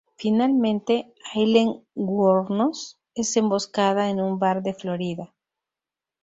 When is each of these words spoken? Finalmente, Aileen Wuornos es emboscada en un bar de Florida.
Finalmente, 0.15 1.13
Aileen 1.35 1.85
Wuornos 1.95 2.97
es 3.13 3.37
emboscada 3.37 4.09
en 4.09 4.19
un 4.19 4.39
bar 4.39 4.63
de 4.63 4.73
Florida. 4.73 5.31